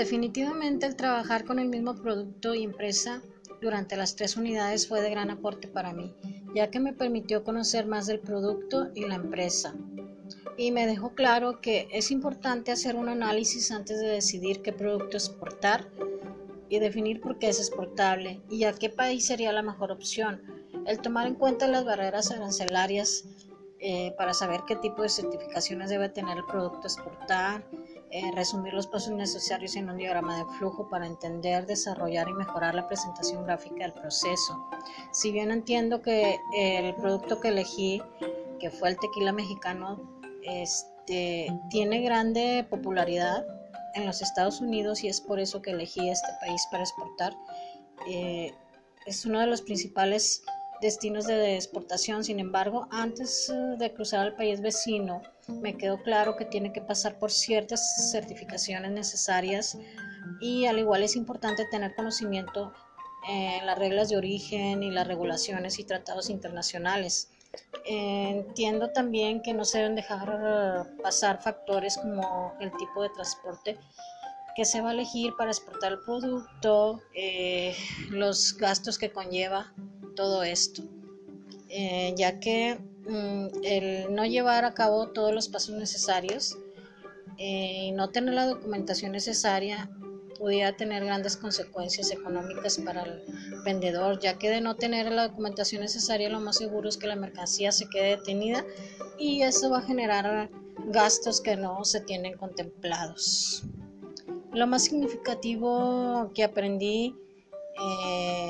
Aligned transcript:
Definitivamente 0.00 0.86
el 0.86 0.96
trabajar 0.96 1.44
con 1.44 1.58
el 1.58 1.68
mismo 1.68 1.94
producto 1.94 2.54
y 2.54 2.62
empresa 2.62 3.20
durante 3.60 3.98
las 3.98 4.16
tres 4.16 4.38
unidades 4.38 4.88
fue 4.88 5.02
de 5.02 5.10
gran 5.10 5.28
aporte 5.28 5.68
para 5.68 5.92
mí, 5.92 6.14
ya 6.54 6.70
que 6.70 6.80
me 6.80 6.94
permitió 6.94 7.44
conocer 7.44 7.84
más 7.84 8.06
del 8.06 8.18
producto 8.18 8.88
y 8.94 9.04
la 9.04 9.16
empresa. 9.16 9.74
Y 10.56 10.70
me 10.70 10.86
dejó 10.86 11.14
claro 11.14 11.60
que 11.60 11.86
es 11.92 12.10
importante 12.10 12.72
hacer 12.72 12.96
un 12.96 13.10
análisis 13.10 13.70
antes 13.72 14.00
de 14.00 14.06
decidir 14.06 14.62
qué 14.62 14.72
producto 14.72 15.18
exportar 15.18 15.86
y 16.70 16.78
definir 16.78 17.20
por 17.20 17.38
qué 17.38 17.50
es 17.50 17.58
exportable 17.58 18.40
y 18.48 18.64
a 18.64 18.72
qué 18.72 18.88
país 18.88 19.26
sería 19.26 19.52
la 19.52 19.60
mejor 19.60 19.92
opción. 19.92 20.40
El 20.86 21.02
tomar 21.02 21.26
en 21.26 21.34
cuenta 21.34 21.68
las 21.68 21.84
barreras 21.84 22.30
arancelarias 22.30 23.26
eh, 23.80 24.14
para 24.16 24.32
saber 24.32 24.62
qué 24.66 24.76
tipo 24.76 25.02
de 25.02 25.10
certificaciones 25.10 25.90
debe 25.90 26.08
tener 26.08 26.38
el 26.38 26.46
producto 26.46 26.84
a 26.84 26.86
exportar, 26.86 27.64
eh, 28.10 28.30
resumir 28.34 28.74
los 28.74 28.86
pasos 28.86 29.12
necesarios 29.12 29.76
en 29.76 29.88
un 29.88 29.96
diagrama 29.96 30.38
de 30.38 30.44
flujo 30.58 30.88
para 30.88 31.06
entender, 31.06 31.66
desarrollar 31.66 32.28
y 32.28 32.32
mejorar 32.32 32.74
la 32.74 32.86
presentación 32.88 33.44
gráfica 33.44 33.84
del 33.84 33.92
proceso. 33.92 34.68
Si 35.12 35.30
bien 35.32 35.50
entiendo 35.50 36.02
que 36.02 36.38
el 36.56 36.94
producto 36.96 37.40
que 37.40 37.48
elegí, 37.48 38.02
que 38.58 38.70
fue 38.70 38.90
el 38.90 38.98
tequila 38.98 39.32
mexicano, 39.32 40.00
este, 40.42 41.52
tiene 41.70 42.02
grande 42.02 42.66
popularidad 42.68 43.44
en 43.94 44.06
los 44.06 44.22
Estados 44.22 44.60
Unidos 44.60 45.02
y 45.04 45.08
es 45.08 45.20
por 45.20 45.40
eso 45.40 45.62
que 45.62 45.70
elegí 45.70 46.08
este 46.08 46.32
país 46.40 46.66
para 46.70 46.82
exportar. 46.82 47.36
Eh, 48.08 48.52
es 49.06 49.24
uno 49.24 49.40
de 49.40 49.46
los 49.46 49.62
principales 49.62 50.42
destinos 50.80 51.26
de 51.26 51.56
exportación. 51.56 52.24
Sin 52.24 52.40
embargo, 52.40 52.88
antes 52.90 53.48
eh, 53.50 53.76
de 53.78 53.92
cruzar 53.92 54.20
al 54.20 54.34
país 54.34 54.60
vecino, 54.60 55.22
me 55.48 55.76
quedó 55.76 56.02
claro 56.02 56.36
que 56.36 56.44
tiene 56.44 56.72
que 56.72 56.80
pasar 56.80 57.18
por 57.18 57.30
ciertas 57.30 58.10
certificaciones 58.10 58.90
necesarias 58.90 59.78
y 60.40 60.66
al 60.66 60.78
igual 60.78 61.02
es 61.02 61.16
importante 61.16 61.64
tener 61.70 61.94
conocimiento 61.94 62.72
en 63.28 63.66
las 63.66 63.78
reglas 63.78 64.08
de 64.08 64.16
origen 64.16 64.82
y 64.82 64.90
las 64.90 65.06
regulaciones 65.06 65.78
y 65.78 65.84
tratados 65.84 66.30
internacionales. 66.30 67.30
Entiendo 67.84 68.90
también 68.90 69.42
que 69.42 69.52
no 69.52 69.64
se 69.64 69.78
deben 69.78 69.96
dejar 69.96 70.86
pasar 71.02 71.42
factores 71.42 71.96
como 71.96 72.54
el 72.60 72.70
tipo 72.76 73.02
de 73.02 73.08
transporte 73.10 73.78
que 74.54 74.64
se 74.64 74.80
va 74.80 74.90
a 74.90 74.92
elegir 74.92 75.32
para 75.36 75.50
exportar 75.50 75.92
el 75.92 76.00
producto, 76.00 77.00
eh, 77.14 77.74
los 78.10 78.56
gastos 78.56 78.98
que 78.98 79.10
conlleva 79.10 79.72
todo 80.20 80.42
esto, 80.42 80.82
eh, 81.70 82.12
ya 82.14 82.40
que 82.40 82.78
mm, 83.08 83.64
el 83.64 84.14
no 84.14 84.26
llevar 84.26 84.66
a 84.66 84.74
cabo 84.74 85.08
todos 85.08 85.32
los 85.32 85.48
pasos 85.48 85.74
necesarios 85.76 86.58
eh, 87.38 87.86
y 87.86 87.92
no 87.92 88.10
tener 88.10 88.34
la 88.34 88.44
documentación 88.44 89.12
necesaria 89.12 89.88
pudiera 90.38 90.76
tener 90.76 91.06
grandes 91.06 91.38
consecuencias 91.38 92.10
económicas 92.10 92.76
para 92.84 93.04
el 93.04 93.22
vendedor, 93.64 94.20
ya 94.20 94.36
que 94.36 94.50
de 94.50 94.60
no 94.60 94.76
tener 94.76 95.10
la 95.10 95.28
documentación 95.28 95.80
necesaria 95.80 96.28
lo 96.28 96.40
más 96.40 96.58
seguro 96.58 96.90
es 96.90 96.98
que 96.98 97.06
la 97.06 97.16
mercancía 97.16 97.72
se 97.72 97.88
quede 97.88 98.18
detenida 98.18 98.62
y 99.18 99.40
eso 99.40 99.70
va 99.70 99.78
a 99.78 99.82
generar 99.82 100.50
gastos 100.88 101.40
que 101.40 101.56
no 101.56 101.82
se 101.86 102.02
tienen 102.02 102.36
contemplados. 102.36 103.62
Lo 104.52 104.66
más 104.66 104.84
significativo 104.84 106.30
que 106.34 106.44
aprendí 106.44 107.14
eh, 107.80 108.49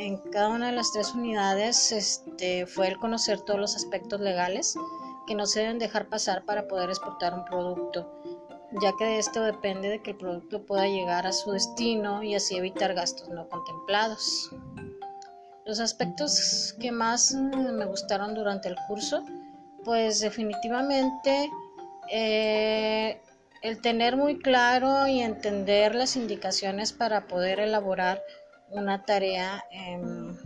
en 0.00 0.16
cada 0.16 0.48
una 0.48 0.66
de 0.66 0.72
las 0.72 0.92
tres 0.92 1.14
unidades 1.14 1.92
este, 1.92 2.66
fue 2.66 2.88
el 2.88 2.98
conocer 2.98 3.40
todos 3.40 3.60
los 3.60 3.76
aspectos 3.76 4.20
legales 4.20 4.74
que 5.26 5.34
no 5.34 5.44
se 5.44 5.60
deben 5.60 5.78
dejar 5.78 6.08
pasar 6.08 6.44
para 6.44 6.66
poder 6.66 6.88
exportar 6.88 7.34
un 7.34 7.44
producto, 7.44 8.10
ya 8.80 8.92
que 8.98 9.04
de 9.04 9.18
esto 9.18 9.42
depende 9.42 9.90
de 9.90 10.02
que 10.02 10.12
el 10.12 10.16
producto 10.16 10.64
pueda 10.64 10.86
llegar 10.86 11.26
a 11.26 11.32
su 11.32 11.52
destino 11.52 12.22
y 12.22 12.34
así 12.34 12.56
evitar 12.56 12.94
gastos 12.94 13.28
no 13.28 13.46
contemplados. 13.48 14.50
Los 15.66 15.80
aspectos 15.80 16.74
que 16.80 16.90
más 16.90 17.34
me 17.34 17.84
gustaron 17.84 18.34
durante 18.34 18.68
el 18.68 18.76
curso, 18.88 19.22
pues 19.84 20.20
definitivamente 20.20 21.50
eh, 22.10 23.20
el 23.62 23.82
tener 23.82 24.16
muy 24.16 24.38
claro 24.38 25.06
y 25.06 25.20
entender 25.20 25.94
las 25.94 26.16
indicaciones 26.16 26.92
para 26.92 27.26
poder 27.26 27.60
elaborar 27.60 28.22
una 28.70 29.04
tarea 29.04 29.64
em, 29.70 30.36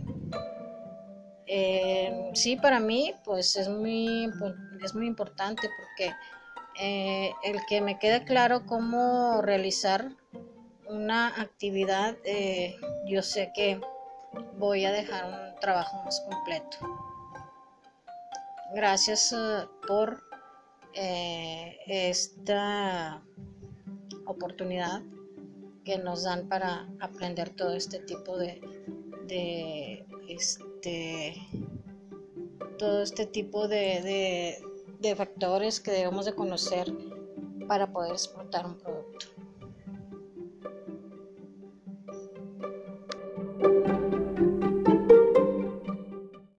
em, 1.45 2.35
sí 2.35 2.55
para 2.55 2.79
mí 2.79 3.13
pues 3.23 3.55
es 3.55 3.69
muy 3.69 4.29
es 4.83 4.95
muy 4.95 5.07
importante 5.07 5.69
porque 5.77 6.11
eh, 6.79 7.31
el 7.43 7.65
que 7.67 7.81
me 7.81 7.99
quede 7.99 8.25
claro 8.25 8.65
cómo 8.65 9.41
realizar 9.41 10.09
una 10.89 11.27
actividad 11.27 12.17
eh, 12.25 12.75
yo 13.07 13.21
sé 13.21 13.51
que 13.55 13.79
voy 14.57 14.85
a 14.85 14.91
dejar 14.91 15.25
un 15.25 15.59
trabajo 15.59 16.03
más 16.03 16.21
completo. 16.21 16.77
Gracias 18.73 19.33
eh, 19.33 19.65
por 19.87 20.23
esta 20.93 23.21
oportunidad 24.25 25.01
que 25.85 25.97
nos 25.99 26.23
dan 26.23 26.49
para 26.49 26.89
aprender 26.99 27.51
todo 27.51 27.75
este 27.75 27.99
tipo 27.99 28.37
de, 28.37 28.59
este 30.27 31.35
todo 32.77 33.01
este 33.03 33.25
tipo 33.25 33.67
de, 33.69 34.59
de 34.99 35.15
factores 35.15 35.79
que 35.79 35.91
debemos 35.91 36.25
de 36.25 36.33
conocer 36.33 36.91
para 37.67 37.91
poder 37.91 38.13
exportar 38.13 38.65
un 38.65 38.75
producto. 38.75 38.94